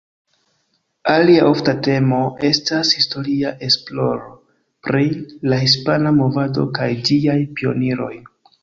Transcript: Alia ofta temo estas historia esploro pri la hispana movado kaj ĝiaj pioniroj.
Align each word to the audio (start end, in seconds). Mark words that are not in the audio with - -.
Alia 1.15 1.43
ofta 1.49 1.75
temo 1.87 2.21
estas 2.49 2.95
historia 3.01 3.53
esploro 3.69 4.35
pri 4.89 5.07
la 5.53 5.63
hispana 5.69 6.19
movado 6.23 6.69
kaj 6.81 6.93
ĝiaj 7.11 7.41
pioniroj. 7.61 8.15